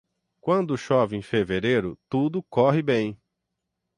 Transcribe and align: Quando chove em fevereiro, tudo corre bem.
Quando 0.39 0.75
chove 0.75 1.15
em 1.15 1.21
fevereiro, 1.21 1.95
tudo 2.09 2.41
corre 2.41 2.81
bem. 2.81 3.15